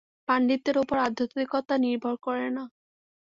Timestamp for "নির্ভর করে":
1.77-2.47